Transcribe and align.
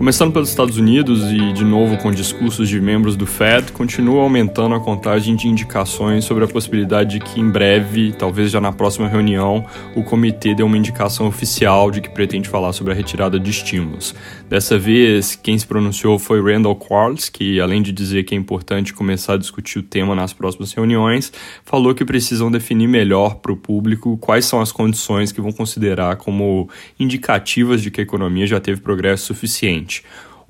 Começando 0.00 0.32
pelos 0.32 0.48
Estados 0.48 0.78
Unidos 0.78 1.30
e, 1.30 1.52
de 1.52 1.62
novo, 1.62 1.98
com 1.98 2.10
discursos 2.10 2.70
de 2.70 2.80
membros 2.80 3.16
do 3.16 3.26
Fed, 3.26 3.70
continua 3.70 4.22
aumentando 4.22 4.74
a 4.74 4.80
contagem 4.80 5.36
de 5.36 5.46
indicações 5.46 6.24
sobre 6.24 6.42
a 6.42 6.48
possibilidade 6.48 7.18
de 7.18 7.20
que, 7.20 7.38
em 7.38 7.50
breve, 7.50 8.14
talvez 8.18 8.50
já 8.50 8.62
na 8.62 8.72
próxima 8.72 9.06
reunião, 9.06 9.62
o 9.94 10.02
comitê 10.02 10.54
dê 10.54 10.62
uma 10.62 10.78
indicação 10.78 11.26
oficial 11.26 11.90
de 11.90 12.00
que 12.00 12.08
pretende 12.08 12.48
falar 12.48 12.72
sobre 12.72 12.94
a 12.94 12.96
retirada 12.96 13.38
de 13.38 13.50
estímulos. 13.50 14.14
Dessa 14.48 14.78
vez, 14.78 15.36
quem 15.36 15.58
se 15.58 15.66
pronunciou 15.66 16.18
foi 16.18 16.40
Randall 16.42 16.76
Quarles, 16.76 17.28
que, 17.28 17.60
além 17.60 17.82
de 17.82 17.92
dizer 17.92 18.24
que 18.24 18.34
é 18.34 18.38
importante 18.38 18.94
começar 18.94 19.34
a 19.34 19.36
discutir 19.36 19.80
o 19.80 19.82
tema 19.82 20.14
nas 20.14 20.32
próximas 20.32 20.72
reuniões, 20.72 21.30
falou 21.62 21.94
que 21.94 22.06
precisam 22.06 22.50
definir 22.50 22.88
melhor 22.88 23.34
para 23.34 23.52
o 23.52 23.56
público 23.56 24.16
quais 24.16 24.46
são 24.46 24.62
as 24.62 24.72
condições 24.72 25.30
que 25.30 25.42
vão 25.42 25.52
considerar 25.52 26.16
como 26.16 26.70
indicativas 26.98 27.82
de 27.82 27.90
que 27.90 28.00
a 28.00 28.04
economia 28.04 28.46
já 28.46 28.58
teve 28.58 28.80
progresso 28.80 29.26
suficiente. 29.26 29.89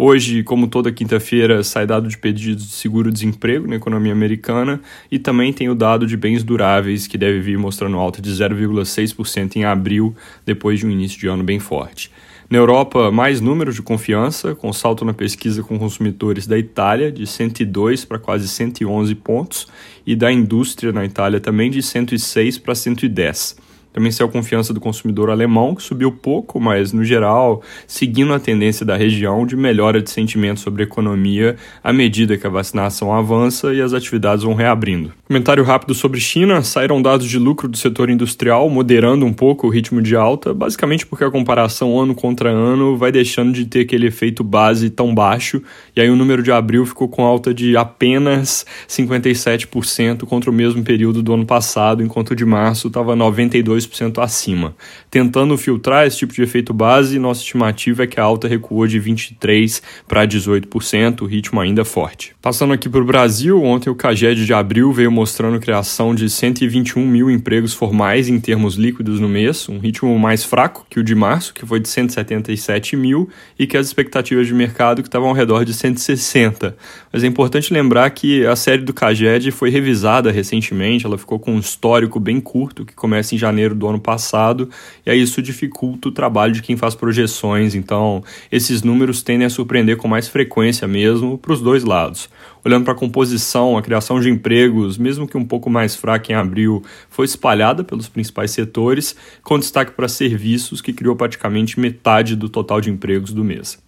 Hoje, 0.02 0.42
como 0.42 0.66
toda 0.66 0.90
quinta-feira, 0.90 1.62
sai 1.62 1.86
dado 1.86 2.08
de 2.08 2.16
pedidos 2.16 2.66
de 2.66 2.72
seguro-desemprego 2.72 3.68
na 3.68 3.76
economia 3.76 4.12
americana 4.12 4.80
e 5.12 5.18
também 5.18 5.52
tem 5.52 5.68
o 5.68 5.74
dado 5.74 6.06
de 6.06 6.16
bens 6.16 6.42
duráveis, 6.42 7.06
que 7.06 7.18
deve 7.18 7.38
vir 7.40 7.58
mostrando 7.58 7.98
alta 7.98 8.22
de 8.22 8.30
0,6% 8.30 9.56
em 9.56 9.64
abril, 9.64 10.16
depois 10.46 10.78
de 10.78 10.86
um 10.86 10.90
início 10.90 11.20
de 11.20 11.28
ano 11.28 11.45
bem 11.45 11.58
forte. 11.58 12.10
Na 12.48 12.56
Europa, 12.56 13.12
mais 13.12 13.42
números 13.42 13.74
de 13.74 13.82
confiança, 13.82 14.54
com 14.54 14.72
salto 14.72 15.04
na 15.04 15.12
pesquisa 15.12 15.62
com 15.62 15.78
consumidores 15.78 16.46
da 16.46 16.59
Itália, 16.59 17.12
de 17.12 17.26
102 17.26 18.06
para 18.06 18.18
quase 18.18 18.48
111 18.48 19.14
pontos, 19.16 19.68
e 20.06 20.16
da 20.16 20.32
indústria 20.32 20.92
na 20.92 21.04
Itália 21.04 21.38
também 21.38 21.70
de 21.70 21.82
106 21.82 22.56
para 22.56 22.74
110. 22.74 23.56
Também 23.92 24.12
saiu 24.12 24.28
a 24.28 24.30
confiança 24.30 24.72
do 24.72 24.80
consumidor 24.80 25.30
alemão, 25.30 25.74
que 25.74 25.82
subiu 25.82 26.12
pouco, 26.12 26.60
mas 26.60 26.92
no 26.92 27.04
geral, 27.04 27.62
seguindo 27.87 28.32
a 28.32 28.38
tendência 28.38 28.87
da 28.87 28.96
região 28.96 29.45
de 29.45 29.56
melhora 29.56 30.01
de 30.01 30.10
sentimento 30.10 30.60
sobre 30.60 30.82
a 30.82 30.87
economia 30.87 31.56
à 31.82 31.92
medida 31.92 32.37
que 32.37 32.46
a 32.46 32.50
vacinação 32.50 33.12
avança 33.12 33.74
e 33.74 33.82
as 33.82 33.92
atividades 33.92 34.45
vão 34.45 34.54
reabrindo. 34.54 35.12
Comentário 35.26 35.65
rápido 35.65 35.95
sobre 35.95 36.20
China: 36.20 36.62
saíram 36.62 37.02
dados 37.02 37.26
de 37.26 37.38
lucro 37.38 37.68
do 37.68 37.76
setor 37.76 38.10
industrial, 38.10 38.68
moderando 38.70 39.26
um 39.26 39.32
pouco 39.32 39.66
o 39.66 39.70
ritmo 39.70 40.00
de 40.00 40.15
alta, 40.15 40.54
basicamente 40.54 41.04
porque 41.04 41.24
a 41.24 41.30
comparação 41.30 41.98
ano 41.98 42.15
contra 42.15 42.50
ano 42.50 42.96
vai 42.96 43.10
deixando 43.10 43.52
de 43.52 43.65
ter 43.65 43.80
aquele 43.80 44.06
efeito 44.06 44.45
base 44.45 44.88
tão 44.90 45.15
baixo, 45.15 45.62
e 45.96 46.00
aí 46.00 46.10
o 46.10 46.16
número 46.16 46.43
de 46.43 46.52
abril 46.52 46.87
ficou 46.87 47.09
com 47.09 47.24
alta 47.24 47.52
de 47.52 47.76
apenas 47.76 48.65
57% 48.88 50.24
contra 50.24 50.50
o 50.50 50.54
mesmo 50.54 50.82
período 50.82 51.22
do 51.22 51.32
ano 51.32 51.45
passado, 51.45 52.02
enquanto 52.02 52.30
o 52.30 52.37
de 52.37 52.45
março 52.45 52.88
estava 52.88 53.16
92% 53.16 53.79
2% 53.88 54.23
acima. 54.23 54.74
Tentando 55.10 55.56
filtrar 55.56 56.06
esse 56.06 56.18
tipo 56.18 56.32
de 56.32 56.42
efeito 56.42 56.73
base, 56.73 57.18
nossa 57.18 57.40
estimativa 57.40 58.04
é 58.04 58.06
que 58.06 58.20
a 58.20 58.22
alta 58.22 58.46
recuou 58.46 58.87
de 58.87 59.00
23% 59.00 59.82
para 60.06 60.26
18%, 60.26 61.22
o 61.22 61.26
ritmo 61.26 61.60
ainda 61.60 61.84
forte. 61.84 62.34
Passando 62.40 62.72
aqui 62.72 62.88
para 62.88 63.00
o 63.00 63.04
Brasil, 63.04 63.62
ontem 63.62 63.90
o 63.90 63.95
CAGED 63.95 64.44
de 64.44 64.54
abril 64.54 64.92
veio 64.92 65.10
mostrando 65.10 65.60
criação 65.60 66.14
de 66.14 66.28
121 66.28 67.06
mil 67.06 67.31
empregos 67.31 67.75
formais 67.75 68.28
em 68.28 68.38
termos 68.41 68.75
líquidos 68.75 69.20
no 69.20 69.28
mês, 69.28 69.69
um 69.69 69.78
ritmo 69.78 70.16
mais 70.19 70.44
fraco 70.44 70.87
que 70.88 71.00
o 71.00 71.04
de 71.04 71.15
março, 71.15 71.53
que 71.53 71.66
foi 71.66 71.81
de 71.81 71.88
177 71.88 72.97
mil, 72.97 73.28
e 73.59 73.66
que 73.66 73.76
as 73.76 73.87
expectativas 73.87 74.47
de 74.47 74.54
mercado 74.54 75.03
que 75.03 75.09
estavam 75.09 75.28
ao 75.28 75.34
redor 75.34 75.65
de 75.65 75.75
160. 75.75 76.76
Mas 77.12 77.25
é 77.25 77.26
importante 77.26 77.72
lembrar 77.72 78.09
que 78.10 78.47
a 78.47 78.56
série 78.56 78.82
do 78.82 78.92
CAGED 78.92 79.50
foi 79.50 79.70
revisada 79.70 80.31
recentemente, 80.31 81.06
ela 81.06 81.19
ficou 81.19 81.38
com 81.38 81.53
um 81.53 81.59
histórico 81.59 82.20
bem 82.20 82.41
curto, 82.41 82.84
que 82.84 82.94
começa 82.94 83.34
em 83.34 83.38
janeiro 83.38 83.69
janeiro 83.71 83.75
do 83.75 83.88
ano 83.88 84.00
passado, 84.00 84.69
e 85.06 85.10
aí 85.10 85.21
isso 85.21 85.41
dificulta 85.41 86.09
o 86.09 86.12
trabalho 86.12 86.53
de 86.53 86.62
quem 86.62 86.76
faz 86.76 86.94
projeções. 86.94 87.75
Então, 87.75 88.22
esses 88.50 88.82
números 88.82 89.22
tendem 89.22 89.47
a 89.47 89.50
surpreender 89.50 89.97
com 89.97 90.09
mais 90.09 90.28
frequência 90.28 90.87
mesmo 90.87 91.39
para 91.39 91.53
os 91.53 91.61
dois 91.61 91.84
lados. 91.84 92.28
Olhando 92.65 92.84
para 92.84 92.93
a 92.93 92.97
composição, 92.97 93.78
a 93.78 93.83
criação 93.83 94.21
de 94.21 94.28
empregos, 94.28 94.99
mesmo 94.99 95.27
que 95.27 95.37
um 95.37 95.44
pouco 95.44 95.71
mais 95.71 95.94
fraca 95.97 96.33
em 96.33 96.34
abril, 96.34 96.83
foi 97.09 97.25
espalhada 97.25 97.83
pelos 97.83 98.09
principais 98.09 98.50
setores, 98.50 99.17
com 99.43 99.59
destaque 99.59 99.93
para 99.93 100.09
serviços, 100.09 100.83
que 100.83 100.93
criou 100.93 101.17
praticamente 101.17 101.81
metade 101.81 102.37
do 102.37 102.49
total 102.49 102.81
de 102.81 102.91
empregos 102.91 103.33
do 103.33 103.44
mês. 103.44 103.78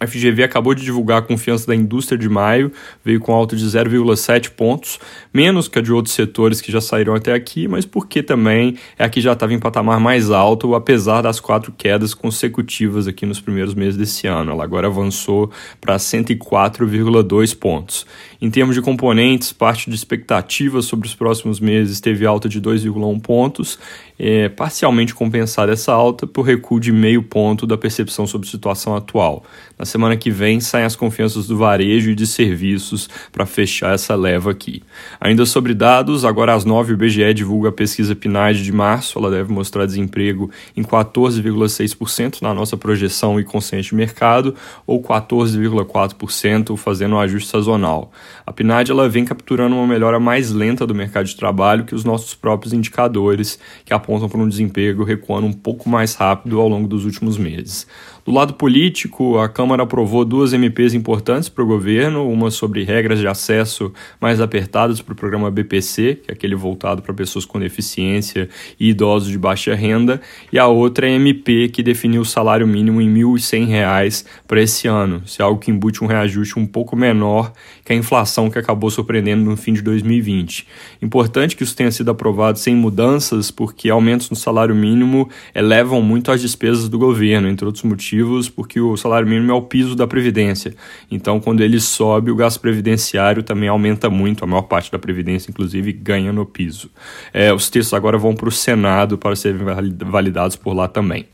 A 0.00 0.06
FGV 0.06 0.44
acabou 0.44 0.74
de 0.74 0.84
divulgar 0.84 1.18
a 1.18 1.22
confiança 1.22 1.66
da 1.66 1.74
indústria 1.74 2.16
de 2.16 2.28
maio, 2.28 2.70
veio 3.04 3.18
com 3.18 3.32
alta 3.32 3.56
de 3.56 3.64
0,7 3.64 4.50
pontos, 4.50 5.00
menos 5.34 5.66
que 5.66 5.78
a 5.78 5.82
de 5.82 5.92
outros 5.92 6.14
setores 6.14 6.60
que 6.60 6.70
já 6.70 6.80
saíram 6.80 7.14
até 7.14 7.32
aqui, 7.32 7.66
mas 7.66 7.84
porque 7.84 8.22
também 8.22 8.76
é 8.96 9.04
a 9.04 9.08
que 9.08 9.20
já 9.20 9.32
estava 9.32 9.52
em 9.52 9.58
patamar 9.58 9.98
mais 9.98 10.30
alto, 10.30 10.74
apesar 10.74 11.22
das 11.22 11.40
quatro 11.40 11.72
quedas 11.72 12.14
consecutivas 12.14 13.08
aqui 13.08 13.26
nos 13.26 13.40
primeiros 13.40 13.74
meses 13.74 13.96
desse 13.96 14.26
ano. 14.28 14.52
Ela 14.52 14.62
agora 14.62 14.86
avançou 14.86 15.50
para 15.80 15.96
104,2 15.96 17.58
pontos. 17.58 18.06
Em 18.40 18.50
termos 18.50 18.76
de 18.76 18.82
componentes, 18.82 19.52
parte 19.52 19.90
de 19.90 19.96
expectativas 19.96 20.84
sobre 20.84 21.08
os 21.08 21.14
próximos 21.14 21.58
meses 21.58 22.00
teve 22.00 22.24
alta 22.24 22.48
de 22.48 22.60
2,1 22.60 23.20
pontos, 23.20 23.78
é, 24.18 24.48
parcialmente 24.48 25.14
compensada 25.14 25.72
essa 25.72 25.92
alta 25.92 26.26
por 26.26 26.42
recuo 26.42 26.80
de 26.80 26.90
meio 26.90 27.22
ponto 27.22 27.66
da 27.66 27.78
percepção 27.78 28.26
sobre 28.26 28.48
a 28.48 28.50
situação 28.50 28.96
atual. 28.96 29.44
Na 29.78 29.84
semana 29.84 30.16
que 30.16 30.30
vem 30.30 30.58
saem 30.58 30.84
as 30.84 30.96
confianças 30.96 31.46
do 31.46 31.56
varejo 31.56 32.10
e 32.10 32.14
de 32.14 32.26
serviços 32.26 33.08
para 33.30 33.46
fechar 33.46 33.94
essa 33.94 34.16
leva 34.16 34.50
aqui. 34.50 34.82
Ainda 35.20 35.46
sobre 35.46 35.72
dados, 35.72 36.24
agora 36.24 36.52
às 36.52 36.64
9 36.64 36.92
o 36.92 36.94
IBGE 36.94 37.32
divulga 37.32 37.68
a 37.68 37.72
pesquisa 37.72 38.16
PNAD 38.16 38.62
de 38.62 38.72
março, 38.72 39.18
ela 39.18 39.30
deve 39.30 39.52
mostrar 39.52 39.86
desemprego 39.86 40.50
em 40.76 40.82
14,6% 40.82 42.42
na 42.42 42.52
nossa 42.52 42.76
projeção 42.76 43.38
e 43.38 43.44
consciente 43.44 43.90
de 43.90 43.94
mercado, 43.94 44.54
ou 44.84 45.00
14,4% 45.00 46.76
fazendo 46.76 47.14
um 47.14 47.20
ajuste 47.20 47.48
sazonal. 47.48 48.10
A 48.44 48.52
PNAD 48.52 48.90
ela 48.90 49.08
vem 49.08 49.24
capturando 49.24 49.76
uma 49.76 49.86
melhora 49.86 50.18
mais 50.18 50.50
lenta 50.50 50.84
do 50.86 50.94
mercado 50.94 51.26
de 51.26 51.36
trabalho 51.36 51.84
que 51.84 51.94
os 51.94 52.04
nossos 52.04 52.34
próprios 52.34 52.72
indicadores, 52.72 53.58
que 53.84 53.94
apontam 53.94 54.07
para 54.28 54.40
um 54.40 54.48
desemprego 54.48 55.04
recuando 55.04 55.46
um 55.46 55.52
pouco 55.52 55.88
mais 55.88 56.14
rápido 56.14 56.58
ao 56.58 56.68
longo 56.68 56.88
dos 56.88 57.04
últimos 57.04 57.36
meses. 57.36 57.86
Do 58.28 58.34
lado 58.34 58.52
político, 58.52 59.38
a 59.38 59.48
Câmara 59.48 59.84
aprovou 59.84 60.22
duas 60.22 60.52
MPs 60.52 60.92
importantes 60.92 61.48
para 61.48 61.64
o 61.64 61.66
governo, 61.66 62.30
uma 62.30 62.50
sobre 62.50 62.84
regras 62.84 63.20
de 63.20 63.26
acesso 63.26 63.90
mais 64.20 64.38
apertadas 64.38 65.00
para 65.00 65.14
o 65.14 65.16
programa 65.16 65.50
BPC, 65.50 66.20
que 66.22 66.30
é 66.30 66.34
aquele 66.34 66.54
voltado 66.54 67.00
para 67.00 67.14
pessoas 67.14 67.46
com 67.46 67.58
deficiência 67.58 68.50
e 68.78 68.90
idosos 68.90 69.30
de 69.30 69.38
baixa 69.38 69.74
renda, 69.74 70.20
e 70.52 70.58
a 70.58 70.66
outra 70.66 71.08
é 71.08 71.12
a 71.12 71.14
MP 71.14 71.70
que 71.70 71.82
definiu 71.82 72.20
o 72.20 72.24
salário 72.24 72.66
mínimo 72.66 73.00
em 73.00 73.08
R$ 73.08 73.22
1.100 73.22 74.26
para 74.46 74.60
esse 74.60 74.86
ano. 74.86 75.22
Isso 75.24 75.40
é 75.40 75.44
algo 75.46 75.58
que 75.58 75.70
embute 75.70 76.04
um 76.04 76.06
reajuste 76.06 76.58
um 76.58 76.66
pouco 76.66 76.94
menor 76.94 77.50
que 77.82 77.94
a 77.94 77.96
inflação 77.96 78.50
que 78.50 78.58
acabou 78.58 78.90
surpreendendo 78.90 79.42
no 79.42 79.56
fim 79.56 79.72
de 79.72 79.80
2020. 79.80 80.66
Importante 81.00 81.56
que 81.56 81.62
isso 81.62 81.74
tenha 81.74 81.90
sido 81.90 82.10
aprovado 82.10 82.58
sem 82.58 82.76
mudanças, 82.76 83.50
porque 83.50 83.88
aumentos 83.98 84.30
no 84.30 84.36
salário 84.36 84.74
mínimo 84.74 85.28
elevam 85.54 86.00
muito 86.00 86.30
as 86.32 86.40
despesas 86.40 86.88
do 86.88 86.98
governo, 86.98 87.48
entre 87.48 87.66
outros 87.66 87.84
motivos 87.84 88.48
porque 88.48 88.80
o 88.80 88.96
salário 88.96 89.28
mínimo 89.28 89.50
é 89.50 89.54
o 89.54 89.62
piso 89.62 89.94
da 89.94 90.06
Previdência. 90.06 90.74
Então, 91.10 91.40
quando 91.40 91.60
ele 91.60 91.80
sobe, 91.80 92.30
o 92.30 92.36
gasto 92.36 92.60
previdenciário 92.60 93.42
também 93.42 93.68
aumenta 93.68 94.08
muito, 94.08 94.44
a 94.44 94.46
maior 94.46 94.62
parte 94.62 94.90
da 94.90 94.98
Previdência, 94.98 95.50
inclusive, 95.50 95.92
ganha 95.92 96.32
no 96.32 96.46
piso. 96.46 96.90
É, 97.32 97.52
os 97.52 97.68
textos 97.68 97.94
agora 97.94 98.18
vão 98.18 98.34
para 98.34 98.48
o 98.48 98.52
Senado 98.52 99.18
para 99.18 99.36
serem 99.36 99.60
validados 100.06 100.56
por 100.56 100.74
lá 100.74 100.88
também. 100.88 101.26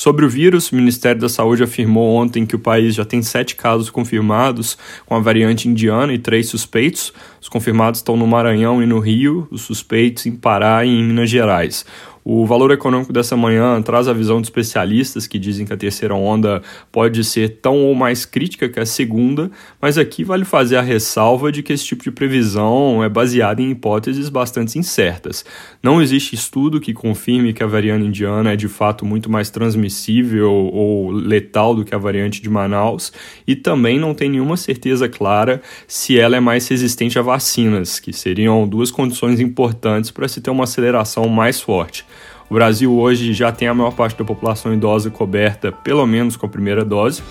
Sobre 0.00 0.24
o 0.24 0.30
vírus, 0.30 0.72
o 0.72 0.76
Ministério 0.76 1.20
da 1.20 1.28
Saúde 1.28 1.62
afirmou 1.62 2.16
ontem 2.16 2.46
que 2.46 2.56
o 2.56 2.58
país 2.58 2.94
já 2.94 3.04
tem 3.04 3.20
sete 3.20 3.54
casos 3.54 3.90
confirmados 3.90 4.78
com 5.04 5.14
a 5.14 5.20
variante 5.20 5.68
indiana 5.68 6.14
e 6.14 6.18
três 6.18 6.48
suspeitos. 6.48 7.12
Os 7.38 7.50
confirmados 7.50 8.00
estão 8.00 8.16
no 8.16 8.26
Maranhão 8.26 8.82
e 8.82 8.86
no 8.86 8.98
Rio, 8.98 9.46
os 9.50 9.60
suspeitos 9.60 10.24
em 10.24 10.32
Pará 10.32 10.86
e 10.86 10.88
em 10.88 11.04
Minas 11.04 11.28
Gerais. 11.28 11.84
O 12.22 12.44
valor 12.44 12.70
econômico 12.70 13.12
dessa 13.12 13.34
manhã 13.34 13.80
traz 13.80 14.06
a 14.06 14.12
visão 14.12 14.40
de 14.40 14.46
especialistas 14.46 15.26
que 15.26 15.38
dizem 15.38 15.64
que 15.64 15.72
a 15.72 15.76
terceira 15.76 16.14
onda 16.14 16.60
pode 16.92 17.24
ser 17.24 17.60
tão 17.62 17.78
ou 17.78 17.94
mais 17.94 18.26
crítica 18.26 18.68
que 18.68 18.78
a 18.78 18.84
segunda, 18.84 19.50
mas 19.80 19.96
aqui 19.96 20.22
vale 20.22 20.44
fazer 20.44 20.76
a 20.76 20.82
ressalva 20.82 21.50
de 21.50 21.62
que 21.62 21.72
esse 21.72 21.84
tipo 21.84 22.04
de 22.04 22.10
previsão 22.10 23.02
é 23.02 23.08
baseada 23.08 23.62
em 23.62 23.70
hipóteses 23.70 24.28
bastante 24.28 24.78
incertas. 24.78 25.44
Não 25.82 26.02
existe 26.02 26.34
estudo 26.34 26.80
que 26.80 26.92
confirme 26.92 27.54
que 27.54 27.62
a 27.62 27.66
variante 27.66 28.04
indiana 28.04 28.52
é 28.52 28.56
de 28.56 28.68
fato 28.68 29.06
muito 29.06 29.30
mais 29.30 29.48
transmissível 29.48 30.52
ou 30.52 31.10
letal 31.10 31.74
do 31.74 31.84
que 31.84 31.94
a 31.94 31.98
variante 31.98 32.42
de 32.42 32.50
Manaus, 32.50 33.12
e 33.46 33.56
também 33.56 33.98
não 33.98 34.12
tem 34.12 34.28
nenhuma 34.28 34.56
certeza 34.58 35.08
clara 35.08 35.62
se 35.86 36.18
ela 36.18 36.36
é 36.36 36.40
mais 36.40 36.68
resistente 36.68 37.18
a 37.18 37.22
vacinas, 37.22 37.98
que 37.98 38.12
seriam 38.12 38.68
duas 38.68 38.90
condições 38.90 39.40
importantes 39.40 40.10
para 40.10 40.28
se 40.28 40.40
ter 40.40 40.50
uma 40.50 40.64
aceleração 40.64 41.26
mais 41.26 41.60
forte. 41.60 42.04
O 42.50 42.54
Brasil 42.54 42.92
hoje 42.92 43.32
já 43.32 43.52
tem 43.52 43.68
a 43.68 43.74
maior 43.74 43.92
parte 43.92 44.18
da 44.18 44.24
população 44.24 44.74
idosa 44.74 45.08
coberta, 45.08 45.70
pelo 45.70 46.04
menos 46.04 46.34
com 46.34 46.46
a 46.46 46.48
primeira 46.48 46.84
dose. 46.84 47.22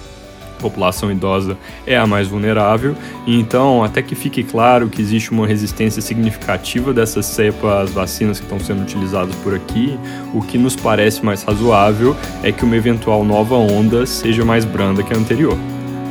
população 0.61 1.11
idosa 1.11 1.57
é 1.85 1.97
a 1.97 2.07
mais 2.07 2.27
vulnerável, 2.27 2.95
então, 3.27 3.81
até 3.83 4.01
que 4.01 4.15
fique 4.15 4.43
claro 4.43 4.89
que 4.89 5.01
existe 5.01 5.31
uma 5.31 5.47
resistência 5.47 6.01
significativa 6.01 6.93
dessa 6.93 7.21
cepa 7.21 7.81
às 7.81 7.91
vacinas 7.91 8.39
que 8.39 8.45
estão 8.45 8.59
sendo 8.59 8.81
utilizadas 8.81 9.35
por 9.35 9.53
aqui, 9.53 9.97
o 10.33 10.41
que 10.41 10.57
nos 10.57 10.75
parece 10.75 11.23
mais 11.23 11.43
razoável 11.43 12.15
é 12.43 12.51
que 12.51 12.63
uma 12.63 12.75
eventual 12.75 13.23
nova 13.23 13.55
onda 13.55 14.05
seja 14.05 14.43
mais 14.43 14.63
branda 14.65 15.03
que 15.03 15.13
a 15.13 15.17
anterior. 15.17 15.57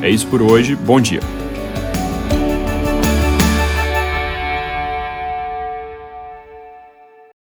É 0.02 0.08
isso 0.08 0.26
por 0.26 0.40
hoje, 0.40 0.76
bom 0.76 1.00
dia! 1.00 1.20